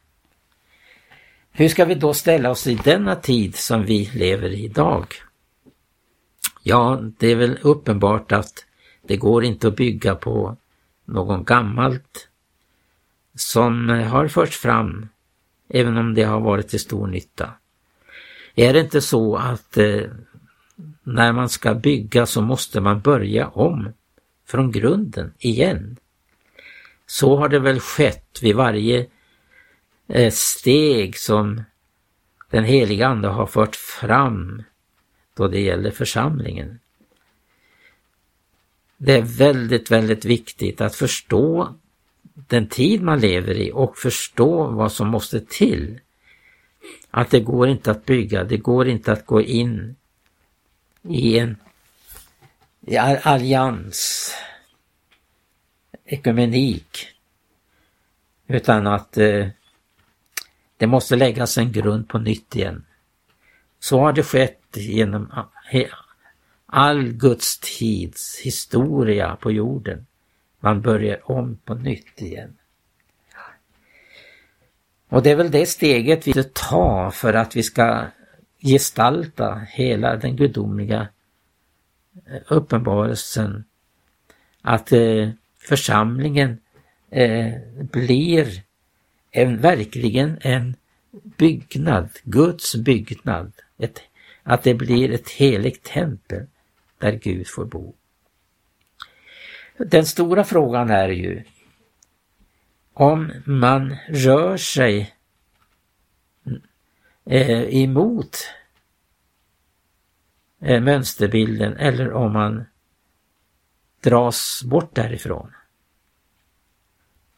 Hur 1.52 1.68
ska 1.68 1.84
vi 1.84 1.94
då 1.94 2.14
ställa 2.14 2.50
oss 2.50 2.66
i 2.66 2.74
denna 2.74 3.16
tid 3.16 3.56
som 3.56 3.84
vi 3.84 4.10
lever 4.14 4.48
i 4.48 4.64
idag? 4.64 5.06
Ja, 6.62 7.00
det 7.18 7.26
är 7.26 7.36
väl 7.36 7.58
uppenbart 7.62 8.32
att 8.32 8.64
det 9.02 9.16
går 9.16 9.44
inte 9.44 9.68
att 9.68 9.76
bygga 9.76 10.14
på 10.14 10.56
någon 11.04 11.44
gammalt 11.44 12.28
som 13.34 13.88
har 13.88 14.28
förts 14.28 14.56
fram, 14.56 15.08
även 15.68 15.96
om 15.96 16.14
det 16.14 16.22
har 16.22 16.40
varit 16.40 16.68
till 16.68 16.80
stor 16.80 17.06
nytta. 17.06 17.50
Är 18.54 18.72
det 18.72 18.80
inte 18.80 19.00
så 19.00 19.36
att 19.36 19.76
eh, 19.76 20.02
när 21.02 21.32
man 21.32 21.48
ska 21.48 21.74
bygga 21.74 22.26
så 22.26 22.42
måste 22.42 22.80
man 22.80 23.00
börja 23.00 23.48
om 23.48 23.92
från 24.52 24.72
grunden 24.72 25.34
igen? 25.38 25.96
Så 27.06 27.36
har 27.36 27.48
det 27.48 27.58
väl 27.58 27.80
skett 27.80 28.38
vid 28.42 28.56
varje 28.56 29.06
eh, 30.08 30.32
steg 30.32 31.18
som 31.18 31.62
den 32.50 32.64
heliga 32.64 33.06
Ande 33.06 33.28
har 33.28 33.46
fört 33.46 33.76
fram 33.76 34.62
då 35.34 35.48
det 35.48 35.60
gäller 35.60 35.90
församlingen. 35.90 36.78
Det 38.96 39.12
är 39.12 39.22
väldigt, 39.22 39.90
väldigt 39.90 40.24
viktigt 40.24 40.80
att 40.80 40.94
förstå 40.94 41.74
den 42.34 42.66
tid 42.66 43.02
man 43.02 43.20
lever 43.20 43.54
i 43.54 43.70
och 43.74 43.98
förstå 43.98 44.66
vad 44.66 44.92
som 44.92 45.08
måste 45.08 45.40
till. 45.40 46.00
Att 47.10 47.30
det 47.30 47.40
går 47.40 47.68
inte 47.68 47.90
att 47.90 48.04
bygga, 48.04 48.44
det 48.44 48.56
går 48.56 48.88
inte 48.88 49.12
att 49.12 49.26
gå 49.26 49.40
in 49.40 49.96
i 51.02 51.38
en 51.38 51.56
allians, 53.22 54.32
ekumenik, 56.04 57.08
utan 58.46 58.86
att 58.86 59.16
eh, 59.16 59.48
det 60.76 60.86
måste 60.86 61.16
läggas 61.16 61.58
en 61.58 61.72
grund 61.72 62.08
på 62.08 62.18
nytt 62.18 62.56
igen. 62.56 62.84
Så 63.78 64.00
har 64.00 64.12
det 64.12 64.22
skett 64.22 64.62
genom 64.74 65.32
all 66.66 67.12
Guds 67.12 67.58
tids 67.58 68.38
historia 68.38 69.36
på 69.36 69.52
jorden. 69.52 70.06
Man 70.60 70.80
börjar 70.80 71.30
om 71.30 71.56
på 71.64 71.74
nytt 71.74 72.22
igen. 72.22 72.56
Och 75.08 75.22
det 75.22 75.30
är 75.30 75.36
väl 75.36 75.50
det 75.50 75.66
steget 75.66 76.26
vi 76.26 76.44
tar 76.44 77.10
för 77.10 77.34
att 77.34 77.56
vi 77.56 77.62
ska 77.62 78.06
gestalta 78.60 79.66
hela 79.68 80.16
den 80.16 80.36
gudomliga 80.36 81.08
uppenbarelsen. 82.48 83.64
Att 84.62 84.92
eh, 84.92 85.30
församlingen 85.58 86.58
eh, 87.10 87.52
blir 87.92 88.62
en, 89.30 89.60
verkligen 89.60 90.38
en 90.40 90.76
byggnad, 91.12 92.08
Guds 92.24 92.76
byggnad. 92.76 93.52
Ett, 93.78 94.02
att 94.42 94.62
det 94.62 94.74
blir 94.74 95.10
ett 95.10 95.30
heligt 95.30 95.82
tempel 95.84 96.46
där 96.98 97.12
Gud 97.12 97.48
får 97.48 97.64
bo. 97.64 97.94
Den 99.76 100.06
stora 100.06 100.44
frågan 100.44 100.90
är 100.90 101.08
ju 101.08 101.42
om 102.92 103.32
man 103.44 103.96
rör 104.08 104.56
sig 104.56 105.14
eh, 107.24 107.76
emot 107.76 108.36
eh, 110.62 110.80
mönsterbilden 110.80 111.76
eller 111.76 112.12
om 112.12 112.32
man 112.32 112.64
dras 114.00 114.62
bort 114.64 114.94
därifrån. 114.94 115.52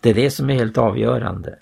Det 0.00 0.10
är 0.10 0.14
det 0.14 0.30
som 0.30 0.50
är 0.50 0.54
helt 0.54 0.78
avgörande. 0.78 1.58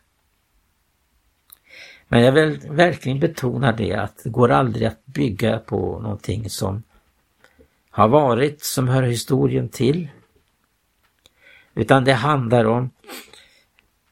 Men 2.08 2.22
jag 2.22 2.32
vill 2.32 2.60
verkligen 2.70 3.20
betona 3.20 3.72
det 3.72 3.92
att 3.92 4.24
det 4.24 4.30
går 4.30 4.50
aldrig 4.50 4.86
att 4.86 5.06
bygga 5.06 5.58
på 5.58 6.00
någonting 6.00 6.50
som 6.50 6.82
har 7.90 8.08
varit, 8.08 8.64
som 8.64 8.88
hör 8.88 9.02
historien 9.02 9.68
till. 9.68 10.08
Utan 11.74 12.04
det 12.04 12.12
handlar 12.12 12.64
om, 12.64 12.90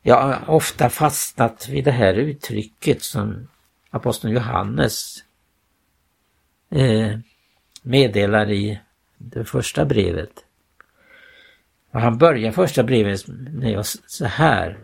jag 0.02 0.22
har 0.22 0.50
ofta 0.50 0.90
fastnat 0.90 1.68
vid 1.68 1.84
det 1.84 1.92
här 1.92 2.14
uttrycket 2.14 3.02
som 3.02 3.48
aposteln 3.90 4.34
Johannes 4.34 5.24
eh, 6.70 7.18
meddelar 7.82 8.50
i 8.50 8.80
det 9.18 9.44
första 9.44 9.84
brevet. 9.84 10.44
Och 11.90 12.00
han 12.00 12.18
börjar 12.18 12.52
första 12.52 12.82
brevet 12.82 13.28
med 13.28 13.86
så 14.06 14.24
här, 14.24 14.78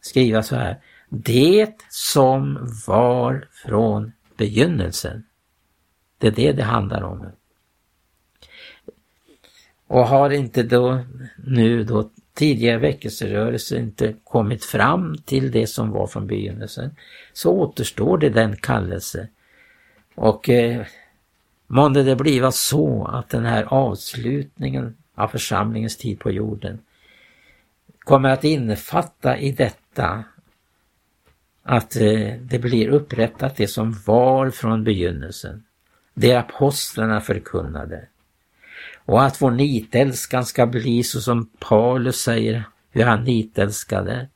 skriva 0.00 0.42
så 0.42 0.56
här. 0.56 0.80
Det 1.08 1.74
som 1.88 2.70
var 2.86 3.48
från 3.52 4.12
begynnelsen. 4.36 5.24
Det 6.18 6.26
är 6.26 6.30
det 6.30 6.52
det 6.52 6.62
handlar 6.62 7.02
om. 7.02 7.26
Och 9.86 10.06
har 10.06 10.30
inte 10.30 10.62
då 10.62 11.04
nu 11.36 11.84
då 11.84 12.10
tidigare 12.34 12.78
väckelserörelser 12.78 13.78
inte 13.78 14.14
kommit 14.24 14.64
fram 14.64 15.16
till 15.24 15.50
det 15.50 15.66
som 15.66 15.90
var 15.90 16.06
från 16.06 16.26
begynnelsen 16.26 16.96
så 17.32 17.52
återstår 17.52 18.18
det 18.18 18.28
den 18.28 18.56
kallelse. 18.56 19.28
Och 20.14 20.48
eh, 20.48 20.86
månde 21.72 22.02
det 22.02 22.16
bliva 22.16 22.52
så 22.52 23.04
att 23.04 23.28
den 23.28 23.44
här 23.44 23.64
avslutningen 23.64 24.96
av 25.14 25.28
församlingens 25.28 25.96
tid 25.96 26.20
på 26.20 26.30
jorden 26.30 26.78
kommer 27.98 28.28
att 28.28 28.44
innefatta 28.44 29.38
i 29.38 29.52
detta 29.52 30.24
att 31.62 31.96
eh, 31.96 32.34
det 32.40 32.58
blir 32.58 32.88
upprättat 32.88 33.56
det 33.56 33.68
som 33.68 33.96
var 34.06 34.50
från 34.50 34.84
begynnelsen. 34.84 35.64
Det 36.14 36.34
apostlarna 36.34 37.20
förkunnade. 37.20 38.08
Och 39.04 39.22
att 39.22 39.42
vår 39.42 39.50
nitälskan 39.50 40.44
ska 40.44 40.66
bli 40.66 41.02
så 41.02 41.20
som 41.20 41.46
Paulus 41.58 42.16
säger 42.16 42.64
hur 42.90 43.04
han 43.04 43.24
nitälskade. 43.24 44.28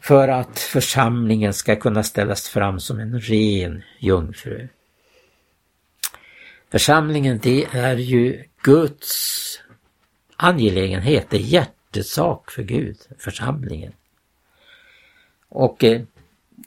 för 0.00 0.28
att 0.28 0.58
församlingen 0.58 1.52
ska 1.52 1.76
kunna 1.76 2.02
ställas 2.02 2.48
fram 2.48 2.80
som 2.80 3.00
en 3.00 3.20
ren 3.20 3.82
jungfru. 3.98 4.68
Församlingen 6.70 7.38
det 7.38 7.64
är 7.64 7.96
ju 7.96 8.44
Guds 8.62 9.60
angelägenhet, 10.36 11.26
det 11.30 11.36
är 11.36 11.40
hjärtesak 11.40 12.50
för 12.50 12.62
Gud, 12.62 12.96
församlingen. 13.18 13.92
Och 15.48 15.84
eh, 15.84 16.02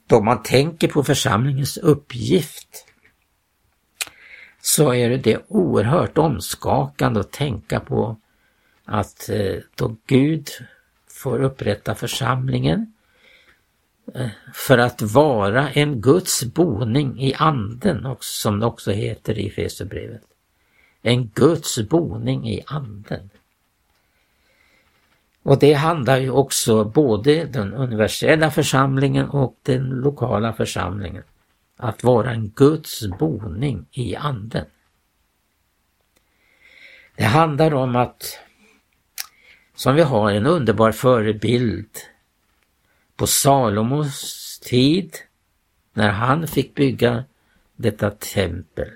då 0.06 0.20
man 0.20 0.42
tänker 0.42 0.88
på 0.88 1.04
församlingens 1.04 1.76
uppgift 1.76 2.86
så 4.60 4.94
är 4.94 5.18
det 5.18 5.44
oerhört 5.48 6.18
omskakande 6.18 7.20
att 7.20 7.32
tänka 7.32 7.80
på 7.80 8.16
att 8.84 9.28
eh, 9.28 9.56
då 9.74 9.96
Gud 10.06 10.48
får 11.08 11.42
upprätta 11.42 11.94
församlingen 11.94 12.93
för 14.52 14.78
att 14.78 15.02
vara 15.02 15.70
en 15.70 16.00
Guds 16.00 16.44
boning 16.44 17.20
i 17.22 17.34
anden, 17.34 18.16
som 18.20 18.60
det 18.60 18.66
också 18.66 18.90
heter 18.90 19.38
i 19.38 19.46
Efesierbrevet. 19.46 20.22
En 21.02 21.28
Guds 21.28 21.78
boning 21.88 22.48
i 22.48 22.62
anden. 22.66 23.30
Och 25.42 25.58
det 25.58 25.72
handlar 25.72 26.18
ju 26.18 26.30
också 26.30 26.84
både 26.84 27.44
den 27.44 27.74
universella 27.74 28.50
församlingen 28.50 29.28
och 29.28 29.56
den 29.62 29.88
lokala 29.88 30.52
församlingen. 30.52 31.22
Att 31.76 32.04
vara 32.04 32.30
en 32.30 32.48
Guds 32.48 33.06
boning 33.18 33.86
i 33.90 34.16
anden. 34.16 34.66
Det 37.16 37.24
handlar 37.24 37.74
om 37.74 37.96
att, 37.96 38.38
som 39.74 39.94
vi 39.94 40.02
har 40.02 40.30
en 40.30 40.46
underbar 40.46 40.92
förebild 40.92 41.90
på 43.16 43.26
Salomos 43.26 44.58
tid, 44.62 45.16
när 45.92 46.10
han 46.10 46.46
fick 46.48 46.74
bygga 46.74 47.24
detta 47.76 48.10
tempel, 48.10 48.88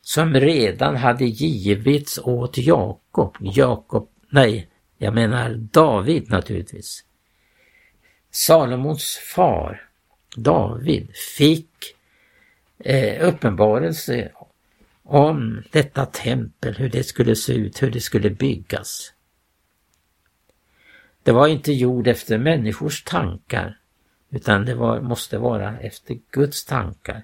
som 0.00 0.34
redan 0.34 0.96
hade 0.96 1.24
givits 1.24 2.18
åt 2.18 2.58
Jakob, 2.58 3.36
Jakob, 3.40 4.08
nej, 4.28 4.68
jag 4.98 5.14
menar 5.14 5.54
David 5.54 6.30
naturligtvis. 6.30 7.04
Salomos 8.30 9.16
far, 9.34 9.88
David, 10.36 11.10
fick 11.36 11.70
eh, 12.78 13.28
uppenbarelse 13.28 14.32
om 15.02 15.62
detta 15.70 16.06
tempel, 16.06 16.74
hur 16.74 16.88
det 16.88 17.04
skulle 17.04 17.36
se 17.36 17.52
ut, 17.52 17.82
hur 17.82 17.90
det 17.90 18.00
skulle 18.00 18.30
byggas. 18.30 19.13
Det 21.24 21.32
var 21.32 21.48
inte 21.48 21.72
gjord 21.72 22.08
efter 22.08 22.38
människors 22.38 23.04
tankar, 23.04 23.78
utan 24.30 24.64
det 24.64 24.74
var, 24.74 25.00
måste 25.00 25.38
vara 25.38 25.78
efter 25.78 26.18
Guds 26.30 26.64
tankar. 26.64 27.22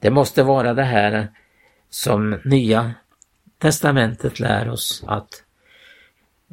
Det 0.00 0.10
måste 0.10 0.42
vara 0.42 0.74
det 0.74 0.82
här 0.82 1.28
som 1.90 2.40
Nya 2.44 2.94
Testamentet 3.58 4.40
lär 4.40 4.68
oss 4.68 5.04
att 5.06 5.42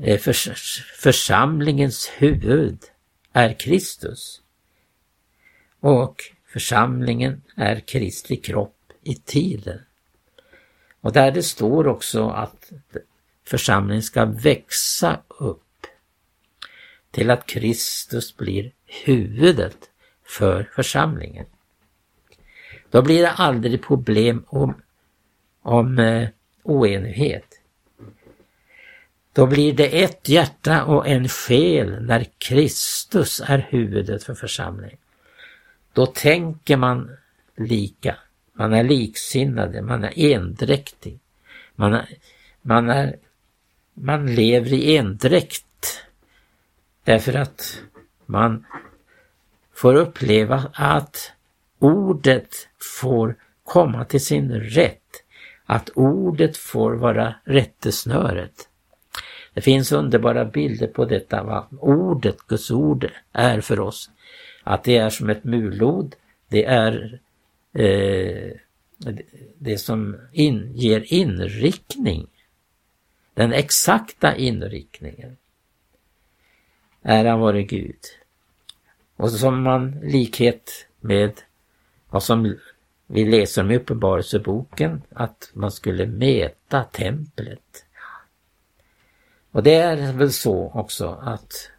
eh, 0.01 0.19
församlingens 0.99 2.11
huvud 2.17 2.79
är 3.33 3.53
Kristus. 3.53 4.41
Och 5.79 6.15
församlingen 6.45 7.41
är 7.55 7.79
Kristi 7.79 8.35
kropp 8.35 8.93
i 9.03 9.15
tiden. 9.15 9.79
Och 11.01 11.13
där 11.13 11.31
det 11.31 11.43
står 11.43 11.87
också 11.87 12.29
att 12.29 12.71
församlingen 13.45 14.03
ska 14.03 14.25
växa 14.25 15.19
upp 15.27 15.62
till 17.13 17.31
att 17.31 17.45
Kristus 17.45 18.37
blir 18.37 18.71
huvudet 19.05 19.77
för 20.25 20.69
församlingen. 20.75 21.45
Då 22.89 23.01
blir 23.01 23.21
det 23.21 23.31
aldrig 23.31 23.83
problem 23.83 24.45
om, 24.47 24.81
om 25.61 25.99
eh, 25.99 26.29
oenighet. 26.63 27.59
Då 29.33 29.45
blir 29.45 29.73
det 29.73 30.03
ett 30.03 30.29
hjärta 30.29 30.83
och 30.83 31.07
en 31.07 31.29
själ 31.29 32.05
när 32.05 32.25
Kristus 32.37 33.41
är 33.45 33.67
huvudet 33.69 34.23
för 34.23 34.33
församlingen. 34.33 34.97
Då 35.93 36.05
tänker 36.05 36.77
man 36.77 37.17
lika, 37.55 38.15
man 38.53 38.73
är 38.73 38.83
liksinnade, 38.83 39.81
man 39.81 40.03
är 40.03 40.33
endräktig. 40.33 41.19
Man, 41.75 41.93
är, 41.93 42.07
man, 42.61 42.89
är, 42.89 43.15
man 43.93 44.35
lever 44.35 44.73
i 44.73 44.97
endräkt 44.97 45.65
därför 47.03 47.33
att 47.33 47.81
man 48.25 48.65
får 49.73 49.95
uppleva 49.95 50.71
att 50.73 51.31
ordet 51.79 52.55
får 52.99 53.35
komma 53.63 54.05
till 54.05 54.25
sin 54.25 54.51
rätt. 54.51 54.99
Att 55.65 55.89
ordet 55.95 56.57
får 56.57 56.93
vara 56.93 57.35
rättesnöret. 57.43 58.69
Det 59.53 59.61
finns 59.61 59.91
underbara 59.91 60.45
bilder 60.45 60.87
på 60.87 61.05
detta, 61.05 61.43
vad 61.43 61.65
ordet, 61.79 62.37
Guds 62.47 62.71
ord, 62.71 63.11
är 63.31 63.61
för 63.61 63.79
oss. 63.79 64.09
Att 64.63 64.83
det 64.83 64.97
är 64.97 65.09
som 65.09 65.29
ett 65.29 65.43
mulod, 65.43 66.15
det 66.47 66.65
är 66.65 67.19
eh, 67.73 68.51
det 69.57 69.77
som 69.77 70.17
in, 70.31 70.71
ger 70.75 71.13
inriktning. 71.13 72.27
Den 73.33 73.53
exakta 73.53 74.35
inriktningen. 74.35 75.37
Ära 77.03 77.37
vare 77.37 77.63
Gud. 77.63 77.99
Och 79.15 79.31
som 79.31 79.63
man 79.63 79.99
likhet 80.03 80.87
med 80.99 81.31
vad 82.09 82.23
som 82.23 82.55
vi 83.07 83.25
läser 83.25 83.61
om 83.61 83.71
i 83.71 83.77
Uppenbarelseboken, 83.77 85.01
att 85.09 85.51
man 85.53 85.71
skulle 85.71 86.05
mäta 86.05 86.83
templet. 86.83 87.85
Och 89.51 89.63
det 89.63 89.75
är 89.75 90.13
väl 90.13 90.31
så 90.31 90.71
också 90.73 91.19
att 91.21 91.71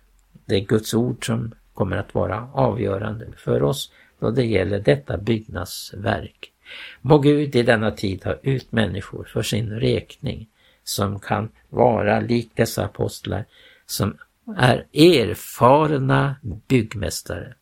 det 0.45 0.57
är 0.57 0.61
Guds 0.61 0.95
ord 0.95 1.27
som 1.27 1.55
kommer 1.75 1.97
att 1.97 2.15
vara 2.15 2.49
avgörande 2.53 3.27
för 3.37 3.63
oss 3.63 3.93
då 4.19 4.31
det 4.31 4.45
gäller 4.45 4.81
detta 4.81 5.17
byggnadsverk. 5.17 6.53
Må 7.01 7.19
Gud 7.19 7.57
i 7.57 7.63
denna 7.63 7.91
tid 7.91 8.25
ha 8.25 8.35
ut 8.43 8.73
människor 8.73 9.25
för 9.25 9.43
sin 9.43 9.71
räkning 9.71 10.49
som 10.85 11.21
kan 11.21 11.49
vara 11.69 12.21
lik 12.21 12.51
dessa 12.55 12.85
apostlar 12.85 13.45
som 13.87 14.17
är 14.57 14.87
erfarna 14.93 16.37
byggmästare. 16.69 17.55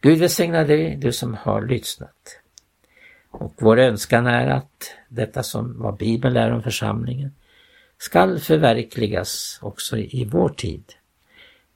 Gud 0.00 0.18
välsigna 0.18 0.64
dig, 0.64 0.96
du 0.96 1.12
som 1.12 1.34
har 1.34 1.66
lyssnat. 1.66 2.40
Och 3.30 3.54
vår 3.58 3.78
önskan 3.78 4.26
är 4.26 4.46
att 4.46 4.94
detta 5.08 5.42
som 5.42 5.78
vad 5.78 5.96
Bibeln 5.96 6.34
lär 6.34 6.50
om 6.50 6.62
församlingen 6.62 7.34
skall 7.98 8.38
förverkligas 8.38 9.58
också 9.62 9.98
i 9.98 10.28
vår 10.32 10.48
tid. 10.48 10.84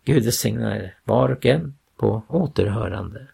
Gud 0.04 0.24
välsignar 0.24 0.94
var 1.04 1.28
och 1.28 1.46
en 1.46 1.78
på 1.96 2.22
återhörande. 2.28 3.26